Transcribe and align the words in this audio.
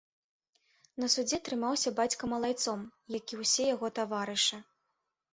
На 1.01 1.09
судзе 1.15 1.37
трымаўся 1.49 1.89
бацька 1.99 2.29
малайцом, 2.31 2.79
як 3.17 3.33
і 3.35 3.39
ўсе 3.43 3.67
яго 3.75 3.91
таварышы. 4.01 4.57